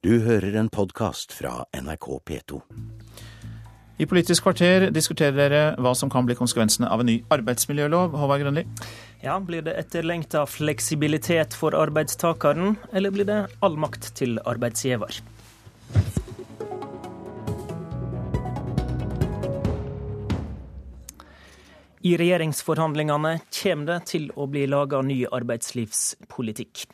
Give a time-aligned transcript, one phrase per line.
[0.00, 2.58] Du hører en podkast fra NRK P2.
[4.00, 8.14] I Politisk kvarter diskuterer dere hva som kan bli konsekvensene av en ny arbeidsmiljølov.
[8.16, 8.62] Håvard Grønli?
[9.20, 15.20] Ja, Blir det etterlengta fleksibilitet for arbeidstakeren, eller blir det all makt til arbeidsgiver?
[22.00, 26.86] I regjeringsforhandlingene kommer det til å bli laga ny arbeidslivspolitikk.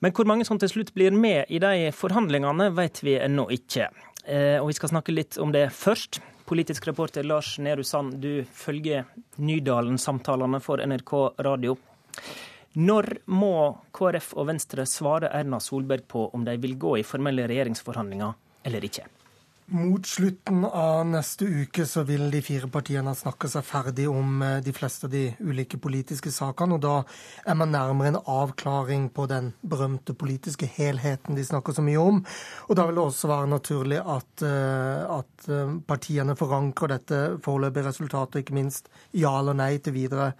[0.00, 3.90] Men hvor mange som til slutt blir med i de forhandlingene, vet vi ennå ikke.
[4.24, 6.22] Eh, og vi skal snakke litt om det først.
[6.48, 9.04] Politisk reporter Lars Nehru Sand, du følger
[9.38, 11.14] Nydalen-samtalene for NRK
[11.46, 11.76] radio.
[12.80, 13.54] Når må
[13.94, 18.86] KrF og Venstre svare Erna Solberg på om de vil gå i formelle regjeringsforhandlinger eller
[18.86, 19.06] ikke?
[19.70, 24.56] Mot slutten av neste uke så vil de fire partiene snakke seg ferdig om eh,
[24.66, 26.74] de fleste av de ulike politiske sakene.
[26.74, 26.94] og Da
[27.46, 32.18] er man nærmere en avklaring på den berømte politiske helheten de snakker så mye om.
[32.66, 37.92] Og Da vil det også være naturlig at, eh, at eh, partiene forankrer dette foreløpige
[37.92, 40.32] resultatet, ikke minst ja eller nei til videre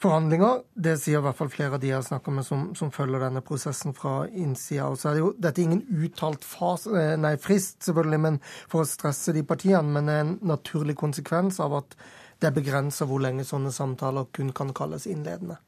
[0.00, 0.62] forhandlinger.
[0.74, 3.42] Det sier i hvert fall flere av de jeg snakker med som, som følger denne
[3.44, 4.88] prosessen fra innsida.
[4.88, 8.38] Og så er det jo, Dette er ingen uttalt fas, eh, nei, frist, selvfølgelig, men
[8.70, 9.94] for å stresse de partiene.
[9.96, 11.96] Men det er en naturlig konsekvens av at
[12.40, 15.60] det er begrensa hvor lenge sånne samtaler kun kan kalles innledende.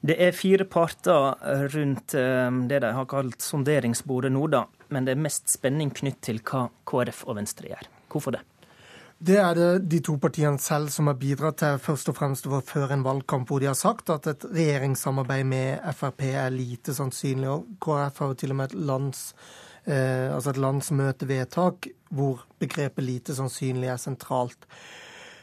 [0.00, 1.34] Det er fire parter
[1.74, 4.64] rundt eh, det de har kalt sonderingsbordet nå, da.
[4.94, 7.90] Men det er mest spenning knytt til hva KrF og Venstre gjør.
[8.08, 8.46] Hvorfor det?
[9.18, 12.60] Det er det de to partiene selv som har bidratt til, først og fremst å
[12.62, 17.48] føre en valgkamp hvor de har sagt at et regjeringssamarbeid med Frp er lite sannsynlig.
[17.50, 19.34] og KrF har jo til og med et, lands,
[19.86, 24.70] eh, altså et landsmøtevedtak hvor begrepet 'lite sannsynlig' er sentralt.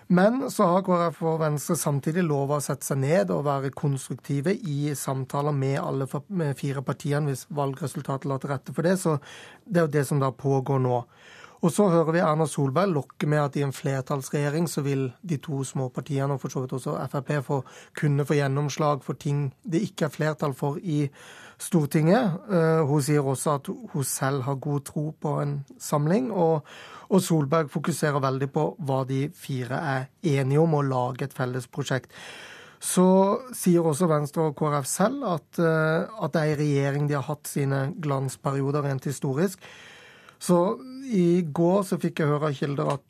[0.08, 4.56] Men så har KrF og Venstre samtidig lova å sette seg ned og være konstruktive
[4.56, 6.08] i samtaler med alle
[6.56, 9.00] fire partiene hvis valgresultatet la til rette for det.
[9.02, 9.20] Så
[9.66, 11.04] det er jo det som da pågår nå.
[11.66, 15.40] Og så hører vi Erna Solberg lokke med at i en flertallsregjering så vil de
[15.42, 17.58] to små partiene, og for så vidt også Frp, få,
[17.98, 21.08] kunne få gjennomslag for ting det ikke er flertall for i
[21.58, 22.36] Stortinget.
[22.52, 26.28] Uh, hun sier også at hun selv har god tro på en samling.
[26.32, 26.68] Og,
[27.08, 31.66] og, Solberg fokuserer veldig på hva de fire er enige om, å lage et felles
[31.66, 32.14] prosjekt.
[32.84, 33.08] Så
[33.56, 37.26] sier også Venstre og KrF selv at, uh, at det er i regjering de har
[37.32, 39.64] hatt sine glansperioder rent historisk.
[40.46, 40.80] Så
[41.10, 43.06] i går så fikk jeg høre av kilder at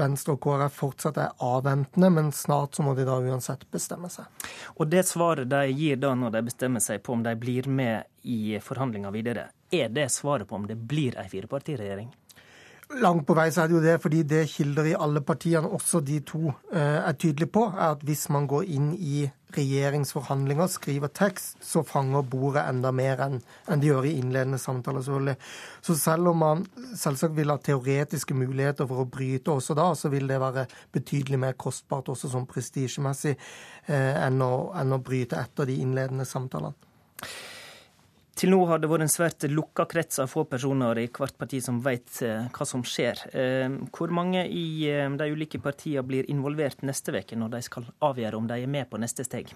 [0.00, 4.28] Venstre og KrF fortsatt er avventende, men snart så må de da uansett bestemme seg.
[4.76, 8.06] Og det svaret de gir da når de bestemmer seg på om de blir med
[8.28, 12.12] i forhandlinger videre, er det svaret på om det blir ei firepartiregjering?
[12.98, 16.00] Langt på vei så er det jo det, fordi det kilder i alle partiene, også
[16.02, 21.12] de to, eh, er tydelige på, er at hvis man går inn i regjeringsforhandlinger, skriver
[21.14, 23.38] tekst, så fanger bordet enda mer enn
[23.80, 25.02] de gjør i innledende samtaler.
[25.02, 25.36] selvfølgelig.
[25.82, 30.10] Så selv om man selvsagt vil ha teoretiske muligheter for å bryte også da, så
[30.10, 33.36] vil det være betydelig mer kostbart også sånn prestisjemessig
[33.86, 36.74] eh, enn, enn å bryte etter de innledende samtalene.
[38.38, 41.58] Til nå har det vært en svært lukka krets av få personer i hvert parti
[41.64, 43.24] som vet eh, hva som skjer.
[43.34, 47.90] Eh, hvor mange i eh, de ulike partiene blir involvert neste uke, når de skal
[48.06, 49.50] avgjøre om de er med på neste steg?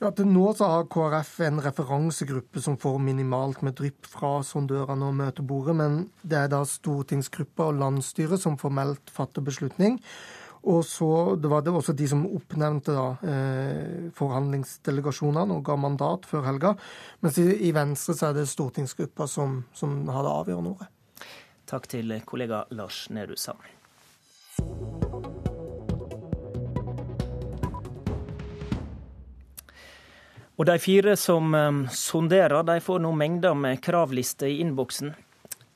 [0.00, 5.10] Ja, til nå så har KrF en referansegruppe som får minimalt med drypp fra sondørene
[5.10, 10.00] og møtebordet, men det er da stortingsgruppa og landsstyret som formelt fatter beslutning.
[10.62, 16.28] Og så det var det også de som oppnevnte da, eh, forhandlingsdelegasjonene og ga mandat
[16.28, 16.74] før helga.
[17.24, 20.90] Mens i, i Venstre så er det stortingsgruppa som, som har det avgjørende ordet.
[21.70, 23.62] Takk til kollega Lars Nehru Sand.
[30.60, 35.14] Og de fire som um, sonderer, de får nå mengder med kravlister i innboksen.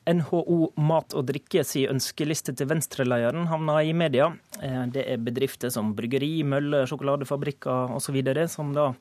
[0.05, 4.29] NHO Mat og Drikke si ønskeliste til Venstre-lederen havna i media.
[4.63, 8.19] Eh, det er bedrifter som bryggeri, møller, sjokoladefabrikker osv.
[8.47, 8.91] som da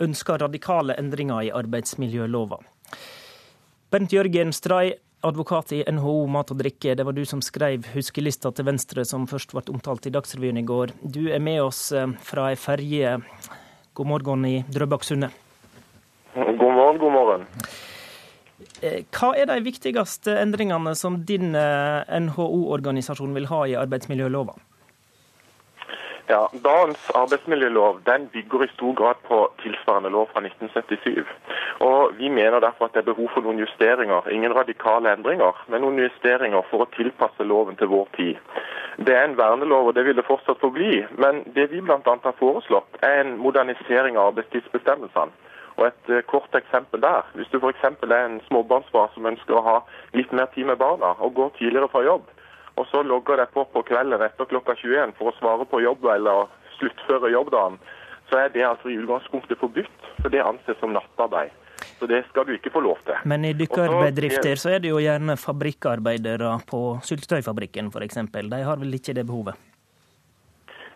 [0.00, 2.60] ønsker radikale endringer i arbeidsmiljølova.
[3.90, 4.92] Bernt Jørgen Stray,
[5.26, 9.26] advokat i NHO Mat og Drikke, det var du som skrev huskelista til Venstre som
[9.26, 10.94] først ble omtalt i Dagsrevyen i går.
[11.02, 13.18] Du er med oss eh, fra ei ferje.
[13.94, 15.34] God morgen i Drøbaksundet.
[16.34, 17.46] God morgen, god morgen.
[18.80, 24.54] Eh, hva er de viktigste endringene som din NHO-organisasjon vil ha i arbeidsmiljølova?
[26.30, 31.26] Ja, Dagens arbeidsmiljølov den bygger i stor grad på tilsvarende lov fra 1977.
[31.80, 34.28] Og Vi mener derfor at det er behov for noen justeringer.
[34.30, 38.38] Ingen radikale endringer, men noen justeringer for å tilpasse loven til vår tid.
[39.06, 41.02] Det er en vernelov, og det vil det fortsatt forbli.
[41.18, 41.98] Men det vi bl.a.
[42.06, 45.34] har foreslått, er en modernisering av arbeidstidsbestemmelsene.
[45.78, 47.26] Og Et eh, kort eksempel der.
[47.34, 47.84] Hvis du f.eks.
[48.06, 49.78] er en småbarnsfar som ønsker å ha
[50.14, 52.30] litt mer tid med barna, og går tidligere fra jobb,
[52.80, 56.06] og så logger deg på på kvelden etter klokka 21 for å svare på jobb
[56.16, 57.78] eller sluttføre jobbdagen,
[58.30, 61.52] så er det altså i utgangspunktet forbudt, for det anses som nattarbeid.
[62.00, 63.16] Så det skal du ikke få lov til.
[63.28, 68.22] Men i dykkerbedrifter så er det jo gjerne fabrikkarbeidere på syltetøyfabrikken f.eks.
[68.32, 69.58] De har vel ikke det behovet?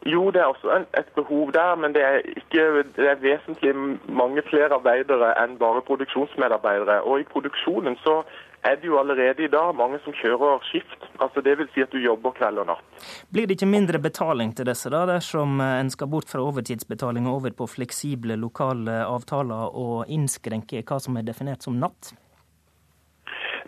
[0.04, 3.72] Jo, det er også et behov der, men det er, ikke, det er vesentlig
[4.08, 6.98] mange flere arbeidere enn bare produksjonsmedarbeidere.
[7.08, 8.18] Og i produksjonen så
[8.64, 11.06] er det jo allerede i dag mange som kjører skift.
[11.20, 13.06] Altså det vil si at du jobber kveld og natt.
[13.32, 17.40] Blir det ikke mindre betaling til disse da, dersom en skal bort fra overtidsbetaling og
[17.40, 22.14] over på fleksible lokale avtaler og innskrenke hva som er definert som natt?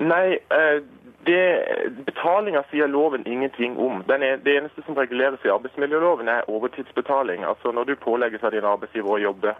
[0.00, 0.80] Nei, eh,
[1.26, 4.04] Betalinga sier loven ingenting om.
[4.08, 7.42] Er, det eneste som reguleres i arbeidsmiljøloven er overtidsbetaling.
[7.44, 9.56] Altså Når du pålegges av din arbeidsgiver å jobbe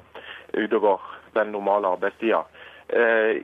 [0.55, 1.03] utover
[1.35, 2.45] den normale arbeidstida.
[2.89, 3.43] Eh,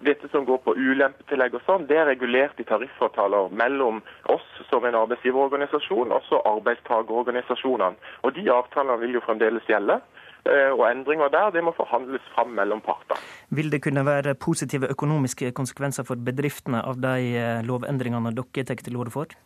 [0.00, 4.00] dette som går på ulempetillegg og sånn, det er regulert i tariffavtaler mellom
[4.32, 8.00] oss som en arbeidsgiverorganisasjon og så arbeidstakerorganisasjonene.
[8.24, 10.00] Og De avtalene vil jo fremdeles gjelde.
[10.48, 13.20] Eh, og endringer der det må forhandles fram mellom partene.
[13.52, 18.80] Vil det kunne være positive økonomiske konsekvenser for bedriftene av de eh, lovendringene dere tar
[18.80, 19.36] til orde for?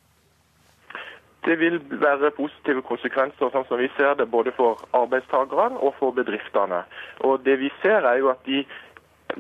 [1.43, 6.15] Det vil være positive konsekvenser sånn som vi ser det, både for arbeidstakerne og for
[6.15, 6.85] bedriftene.
[7.27, 8.63] Og det vi ser er jo at de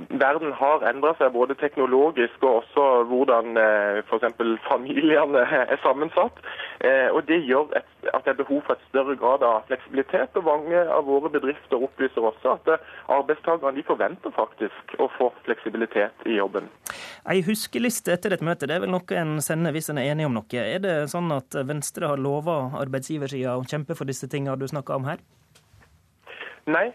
[0.09, 4.37] verden har endra seg både teknologisk og også hvordan eh, f.eks.
[4.67, 5.43] familiene
[5.73, 6.39] er sammensatt.
[6.81, 10.37] Eh, og Det gjør at det er behov for et større grad av fleksibilitet.
[10.39, 12.87] og Mange av våre bedrifter opplyser også at eh,
[13.17, 16.71] arbeidstakerne forventer faktisk å få fleksibilitet i jobben.
[17.29, 20.29] Ei huskeliste etter et møte, det er vel noe en sender hvis en er enig
[20.29, 20.63] om noe.
[20.63, 24.99] Er det sånn at Venstre har lova arbeidsgiversida å kjempe for disse tingene du snakker
[24.99, 25.23] om her?
[26.71, 26.93] Nei,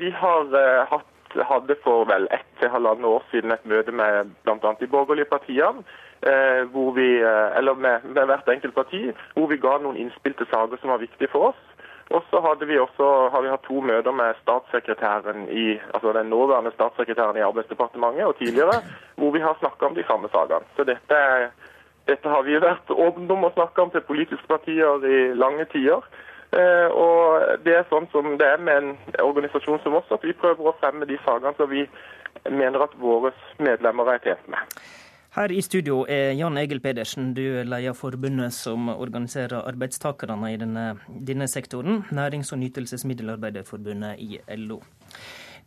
[0.00, 0.54] vi har
[0.88, 4.72] hatt hadde for vel ett til halvannet år siden et møte med bl.a.
[4.80, 5.84] de borgerlige partiene.
[6.20, 10.34] Eh, hvor vi, eh, eller med, med, hvert enkelt parti, hvor vi ga noen innspill
[10.36, 11.62] til saker som var viktige for oss.
[12.10, 16.28] Og så hadde vi også, har vi hatt to møter med statssekretæren i, altså den
[16.28, 18.82] nåværende statssekretæren i Arbeidsdepartementet og tidligere,
[19.16, 20.68] hvor vi har snakka om de samme sakene.
[20.76, 21.20] Så dette,
[22.10, 26.04] dette har vi vært åpne om å snakke om til politiske partier i lange tider.
[26.52, 30.32] Eh, og Det er sånn som det er med en organisasjon som oss, at vi
[30.32, 31.84] prøver å fremme de fagene som vi
[32.50, 34.80] mener at våre medlemmer er tjent med.
[35.30, 40.86] Her i studio er Jan Egil Pedersen, du leder forbundet som organiserer arbeidstakerne i denne,
[41.06, 44.80] denne sektoren, Nærings- og nytelsesmiddelarbeiderforbundet i LO.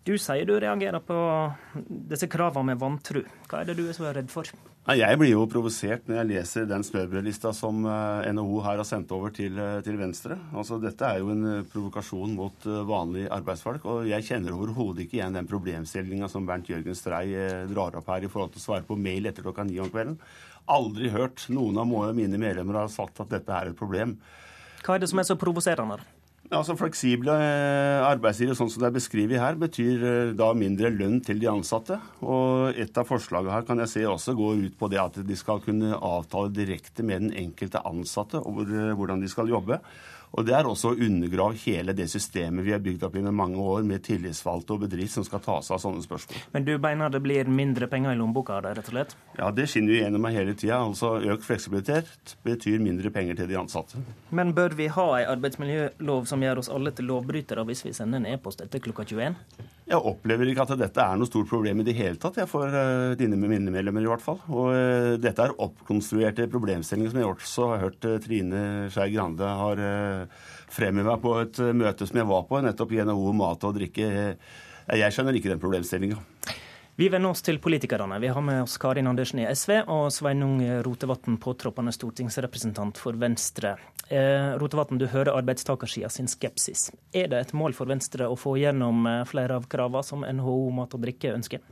[0.04, 1.16] Du sier du reagerer på
[2.12, 3.22] disse kravene med vantro.
[3.48, 4.50] Hva er det du er så redd for?
[4.84, 9.14] Jeg blir jo provosert når jeg leser den smørbrødlista som eh, NHO her har sendt
[9.16, 10.36] over til, eh, til Venstre.
[10.52, 13.88] Altså, dette er jo en eh, provokasjon mot vanlige arbeidsfolk.
[13.88, 17.30] Og jeg kjenner overhodet ikke igjen den problemstillinga som Bernt Jørgen Strei
[17.72, 20.18] drar opp her i forhold til å svare på mail etter klokka ni om kvelden.
[20.76, 24.18] Aldri hørt noen av mine medlemmer har sagt at dette er et problem.
[24.84, 26.02] Hva er det som er så provoserende?
[26.52, 31.22] Altså Fleksible eh, arbeidsgivere sånn som det er beskrevet her, betyr eh, da mindre lønn
[31.24, 31.96] til de ansatte.
[32.20, 35.38] Og Et av forslagene her kan jeg se også går ut på det at de
[35.40, 39.80] skal kunne avtale direkte med den enkelte ansatte over eh, hvordan de skal jobbe.
[40.34, 43.62] Og Det er også å undergrave hele det systemet vi har bygd opp gjennom mange
[43.62, 46.40] år med tillitsvalgte og bedrift som skal ta seg av sånne spørsmål.
[46.56, 49.14] Men du mener det blir mindre penger i lommeboka av det, rett og slett?
[49.38, 50.80] Ja, det skinner jo gjennom meg hele tida.
[50.82, 54.02] Altså økt fleksibilitet betyr mindre penger til de ansatte.
[54.34, 58.24] Men bør vi ha ei arbeidsmiljølov som gjør oss alle til lovbrytere hvis vi sender
[58.24, 59.38] en e-post etter klokka 21?
[59.94, 62.66] Jeg opplever ikke at dette er noe stort problem i det hele tatt, jeg for
[62.66, 64.40] uh, dine mine medlemmer i hvert fall.
[64.50, 69.52] Og uh, dette er oppkonstruerte problemstillinger som jeg også har hørt uh, Trine Skei Grande
[69.60, 69.84] har
[70.74, 74.10] fremheva på et møte som jeg var på, nettopp i NHO mat og drikke.
[74.98, 76.18] Jeg skjønner ikke den problemstillinga.
[76.96, 78.20] Vi vender oss til politikerne.
[78.22, 83.72] Vi har med oss Karin Andersen i SV og Sveinung Rotevatn, påtroppende stortingsrepresentant for Venstre.
[84.14, 86.92] Eh, Rotevatn, du hører arbeidstakersida sin skepsis.
[87.10, 90.60] Er det et mål for Venstre å få gjennom eh, flere av kravene som NHO
[90.78, 91.66] Mat og Drikke ønsker?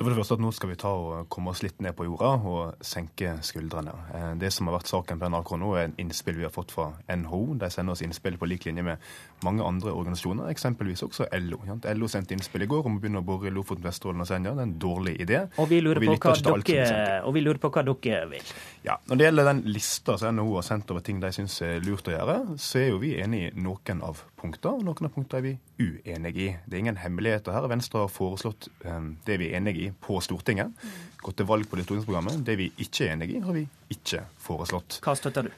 [0.00, 2.06] Det var det første at Nå skal vi ta og komme oss litt ned på
[2.06, 3.92] jorda og senke skuldrene.
[4.16, 6.72] Eh, det som har vært saken på NRK nå, er en innspill vi har fått
[6.72, 7.58] fra NHO.
[7.60, 9.04] De sender oss innspill på lik linje med
[9.44, 11.60] mange andre organisasjoner, eksempelvis også LO.
[11.84, 14.54] LO sendte innspill i går om å begynne å bore i Lofoten, Vesterålen og Senja.
[14.56, 15.42] Det er en dårlig idé.
[15.60, 18.56] Og vi lurer, og vi på, hva dere, og vi lurer på hva dere vil.
[18.88, 21.84] Ja, Når det gjelder den lista som NHO har sendt over ting de syns er
[21.84, 25.12] lurt å gjøre, så er jo vi enig i noen av punkter, og noen av
[25.12, 26.50] punktene er vi uenige i.
[26.64, 27.68] Det er ingen hemmeligheter her.
[27.68, 30.76] Venstre har foreslått um, det vi er enige i på Stortinget.
[31.20, 32.44] Gått til valg på det stortingsprogrammet.
[32.46, 35.00] Det vi ikke er enig i, har vi ikke foreslått.
[35.04, 35.52] Hva støtter du?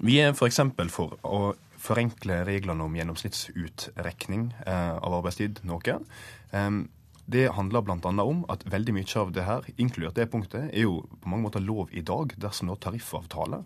[0.00, 0.62] Vi er f.eks.
[0.94, 1.40] for å
[1.80, 5.98] forenkle reglene om gjennomsnittsutrekning av arbeidstid noe.
[7.30, 8.10] Det handler bl.a.
[8.24, 11.62] om at veldig mye av det her, inkludert det punktet, er jo på mange måter
[11.62, 13.60] lov i dag dersom du har tariffavtale.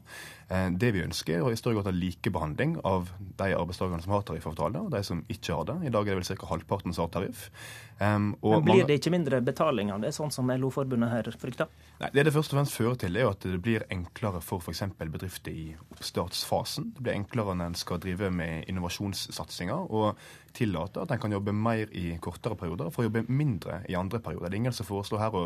[0.48, 4.82] Eh, det vi ønsker, er i større grad likebehandling av de arbeidstakerne som har tariffavtale,
[4.84, 5.78] og de som ikke har det.
[5.88, 6.50] I dag er det vel ca.
[6.50, 7.48] halvparten som har tariff.
[8.00, 11.68] Um, Men Blir det ikke mindre betaling av det, sånn som LO-forbundet her frykter?
[12.00, 14.82] Nei, Det det først og fremst fører til, er at det blir enklere for f.eks.
[14.98, 16.92] bedrifter i oppstartsfasen.
[16.96, 20.18] Det blir enklere når en skal drive med innovasjonssatsinger, og
[20.54, 24.20] tillate at en kan jobbe mer i kortere perioder for å jobbe mindre i andre
[24.22, 24.50] perioder.
[24.50, 25.44] Det er ingen som foreslår her å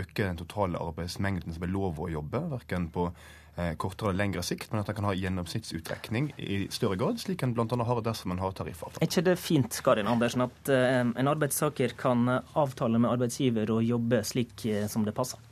[0.00, 3.10] øke den totale arbeidsmengden som er lov å jobbe, verken på
[3.52, 7.42] Eh, kortere eller lengre sikt, men at en kan ha gjennomsnittsuttrekning i større grad, slik
[7.44, 7.66] en bl.a.
[7.84, 9.02] har dersom en har tariffavtale.
[9.04, 12.24] Er ikke det fint Karin Andersen, at eh, en arbeidstaker kan
[12.56, 15.42] avtale med arbeidsgiver og jobbe slik eh, som det passer?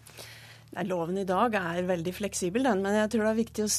[0.70, 3.70] Nei, Loven i dag er veldig fleksibel, den, men jeg tror det er viktig å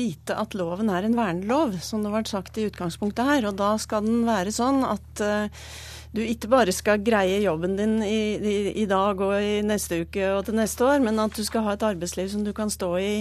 [0.00, 3.46] vite at loven er en vernelov, som det ble sagt i utgangspunktet her.
[3.52, 5.66] Og da skal den være sånn at uh,
[6.14, 10.28] du ikke bare skal greie jobben din i, i, i, dag og i neste uke
[10.36, 12.94] og til neste år, men at du skal ha et arbeidsliv som du kan stå
[13.02, 13.14] i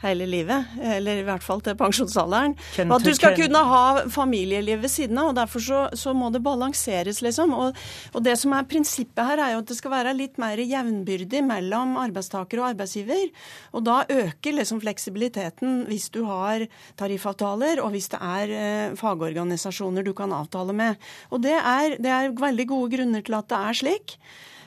[0.00, 2.54] hele livet, eller i hvert fall til pensjonsalderen.
[2.86, 5.32] Og at du skal kunne ha familieliv ved siden av.
[5.32, 7.52] og Derfor så, så må det balanseres, liksom.
[7.56, 7.78] Og,
[8.14, 11.42] og, det som er prinsippet her, er jo at det skal være litt mer jevnbyrdig
[11.46, 13.28] mellom arbeidstaker og arbeidsgiver.
[13.76, 16.64] Og da øker liksom fleksibiliteten hvis du har
[17.00, 21.10] tariffavtaler, og hvis det er eh, fagorganisasjoner du kan avtale med.
[21.30, 24.16] Og det er, det er veldig gode grunner til at det er slik.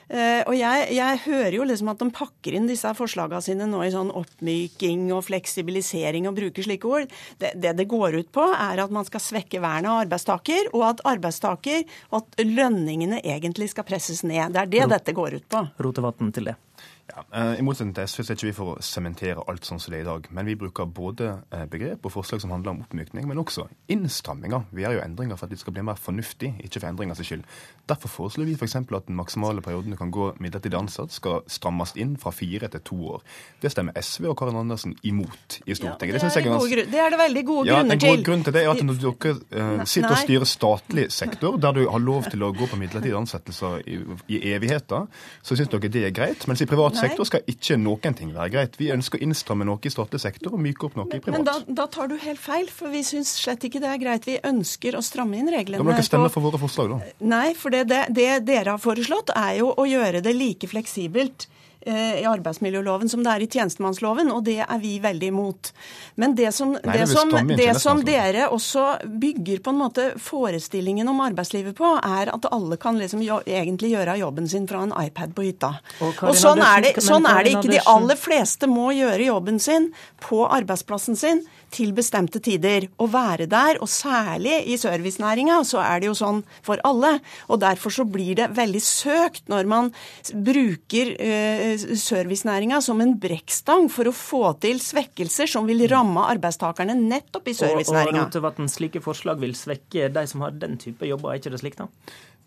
[0.04, 3.80] Uh, og jeg, jeg, hører jo liksom at de pakker inn disse forslagene sine nå
[3.84, 7.14] i sånn oppmyking og fleksibilisering og bruker slike ord.
[7.40, 10.86] Det, det, det går ut på, er at man skal svekke vernet av arbeidstaker, og
[10.90, 14.52] at arbeidstaker og at lønningene egentlig skal presses ned.
[14.54, 15.64] Det er det Rot dette går ut på.
[15.84, 16.58] Rotevatn til det.
[17.04, 19.80] Ja, eh, I motsetning til SV så er ikke vi for å sementere alt sånn
[19.82, 20.28] som det er i dag.
[20.32, 24.64] Men vi bruker både eh, begrep og forslag som handler om oppmykning, men også innstramminger.
[24.72, 27.44] Vi gjør jo endringer for at det skal bli mer fornuftig, ikke for endringers skyld.
[27.90, 28.76] Derfor foreslår vi f.eks.
[28.80, 32.84] at den maksimale perioden du kan gå midlertidig ansatt, skal strammes inn fra fire til
[32.88, 33.26] to år.
[33.60, 36.22] Det stemmer SV og Karin Andersen imot i Stortinget.
[36.22, 38.08] Ja, det, det, er gode, det, er det veldig gode ja, grunner til.
[38.08, 41.60] En god grunn til det er at når dere uh, sitter og styrer statlig sektor,
[41.60, 44.00] der du har lov til å gå på midlertidige ansettelser i,
[44.32, 45.04] i evigheter,
[45.44, 46.48] så syns dere det er greit.
[46.48, 48.78] mens i privat privat sektor skal ikke noen ting være greit.
[48.80, 51.36] Vi ønsker å innstramme noe i statlig sektor og myke opp noe i privat.
[51.36, 54.28] Men da, da tar du helt feil, for vi syns slett ikke det er greit.
[54.28, 55.82] Vi ønsker å stramme inn reglene.
[55.82, 57.12] Da må dere stemme for våre forslag, da.
[57.34, 61.48] Nei, for det, det, det dere har foreslått, er jo å gjøre det like fleksibelt
[61.90, 65.72] i arbeidsmiljøloven som det er i tjenestemannsloven, og det er vi veldig imot.
[66.20, 71.08] Men det som, Nei, det som, det som dere også bygger på en måte forestillingen
[71.10, 74.94] om arbeidslivet på, er at alle kan liksom jo, egentlig gjøre jobben sin fra en
[75.04, 75.74] iPad på hytta.
[76.00, 77.74] Og, og sånn, er det, sånn er det ikke.
[77.74, 79.90] De aller fleste må gjøre jobben sin
[80.24, 82.88] på arbeidsplassen sin til bestemte tider.
[83.00, 87.16] Å være der, og særlig i servicenæringa, så er det jo sånn for alle.
[87.48, 89.90] Og derfor så blir det veldig søkt når man
[90.32, 96.96] bruker eh, servicenæringa som en brekkstang for å få til svekkelser som vil ramme arbeidstakerne
[96.98, 98.28] nettopp i servicenæringa.
[98.28, 101.62] Og, og slike forslag vil svekke de som har den type jobber, er ikke det
[101.62, 101.88] slik da?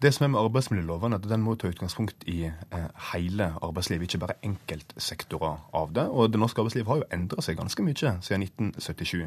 [0.01, 4.05] Det som er med arbeidsmiljøloven, er at den må ta utgangspunkt i eh, hele arbeidslivet,
[4.05, 6.03] ikke bare enkeltsektorer av det.
[6.13, 9.23] Og det norske arbeidslivet har jo endra seg ganske mye siden 1977.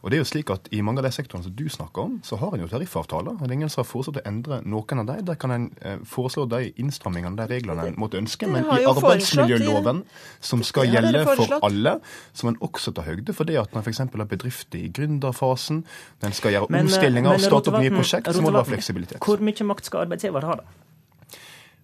[0.00, 2.14] Og det er jo slik at I mange av de sektorene som du snakker om,
[2.24, 3.34] så har en jo tariffavtaler.
[3.34, 5.26] og Det er ingen som har foreslått å endre noen av dem.
[5.28, 8.48] Der kan en eh, foreslå de innstrammingene, de reglene en måtte ønske.
[8.48, 10.02] Men i arbeidsmiljøloven,
[10.40, 11.98] som skal gjelde for alle,
[12.32, 14.02] så må en også ta høyde for det at når f.eks.
[14.08, 15.84] har bedrifter i gründerfasen,
[16.24, 19.20] den skal gjøre eh, omstillinger starte opp nye prosjekt, så må det være fleksibilitet.
[19.20, 20.83] Hvor mye makt skal arbeidsgiver har da?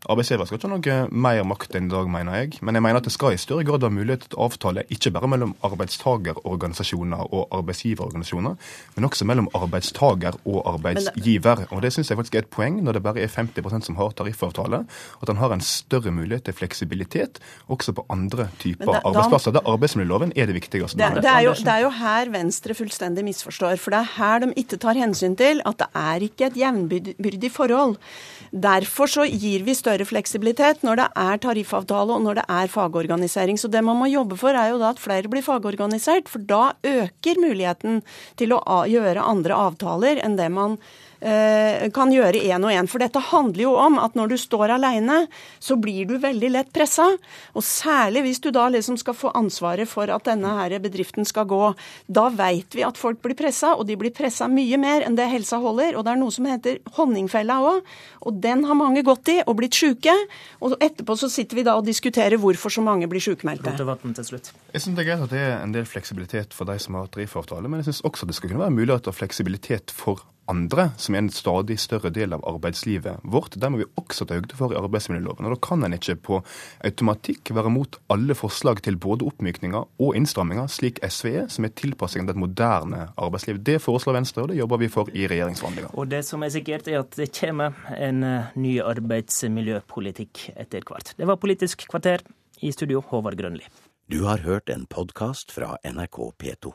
[0.08, 2.54] Arbeidsgiver skal ikke ha noe mer makt enn i dag, mener jeg.
[2.64, 5.12] Men jeg mener at det skal i større grad ha mulighet til å avtale ikke
[5.12, 11.66] bare mellom arbeidstagerorganisasjoner og arbeidsgiverorganisasjoner, men også mellom arbeidstager og arbeidsgiver.
[11.68, 14.16] Og Det syns jeg faktisk er et poeng når det bare er 50% som har
[14.16, 14.86] tariffavtale.
[15.20, 19.52] At han har en større mulighet til fleksibilitet også på andre typer da, arbeidsplasser.
[19.52, 20.96] Der arbeidsmiljøloven er det viktigste.
[20.96, 23.76] Det, det, er jo, det er jo her Venstre fullstendig misforstår.
[23.76, 27.52] For det er her de ikke tar hensyn til at det er ikke et jevnbyrdig
[27.52, 27.98] forhold.
[28.50, 33.58] Derfor så gir vi større fleksibilitet når det er tariffavtale og når det er fagorganisering.
[33.58, 36.30] Så det man må jobbe for, er jo da at flere blir fagorganisert.
[36.30, 38.02] For da øker muligheten
[38.40, 40.78] til å gjøre andre avtaler enn det man
[41.20, 42.88] eh, kan gjøre én og én.
[42.90, 45.22] For dette handler jo om at når du står aleine,
[45.62, 47.06] så blir du veldig lett pressa.
[47.54, 51.48] Og særlig hvis du da liksom skal få ansvaret for at denne her bedriften skal
[51.50, 51.62] gå.
[52.08, 55.28] Da veit vi at folk blir pressa, og de blir pressa mye mer enn det
[55.30, 55.96] helsa holder.
[55.96, 57.84] Og det er noe som heter honningfella òg,
[58.26, 60.14] og den har mange gått i og blitt sjuke.
[60.60, 63.74] Og etterpå så sitter vi da og diskuterer hvorfor så mange blir sjukmeldte.
[63.74, 67.10] Jeg synes det er greit at det er en del fleksibilitet for de som har
[67.12, 71.14] tariffavtale, men jeg syns også det skal kunne være mulighet til fleksibilitet for andre, som
[71.14, 73.56] er en stadig større del av arbeidslivet vårt.
[73.60, 75.46] Der må vi også ta høyde for i arbeidsmiljøloven.
[75.46, 76.40] Og Da kan en ikke på
[76.86, 81.74] automatikk være mot alle forslag til både oppmykninger og innstramminger, slik SV er, som er
[81.78, 83.62] tilpassingen til et moderne arbeidsliv.
[83.62, 85.94] Det foreslår Venstre, og det jobber vi for i regjeringsforhandlinger.
[85.94, 91.14] Og det som er sikkert, er at det kommer en eh, ny arbeidsmiljøpolitikk etter hvert.
[91.16, 92.20] Det var Politisk kvarter.
[92.60, 93.64] I studio, Håvard Grønli.
[94.10, 96.74] Du har hørt en podkast fra NRK P2.